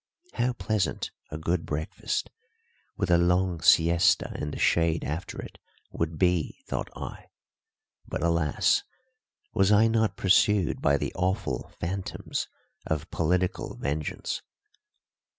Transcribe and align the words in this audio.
How 0.33 0.53
pleasant 0.53 1.11
a 1.29 1.37
good 1.37 1.63
breakfast, 1.63 2.31
with 2.97 3.11
a 3.11 3.19
long 3.19 3.61
siesta 3.61 4.35
in 4.41 4.49
the 4.49 4.57
shade 4.57 5.03
after 5.03 5.39
it, 5.39 5.59
would 5.91 6.17
be, 6.17 6.63
thought 6.67 6.89
I; 6.95 7.27
but, 8.07 8.23
alas! 8.23 8.81
was 9.53 9.71
I 9.71 9.87
not 9.87 10.17
pursued 10.17 10.81
by 10.81 10.97
the 10.97 11.13
awful 11.13 11.71
phantoms 11.79 12.47
of 12.87 13.11
political 13.11 13.77
vengeance? 13.77 14.41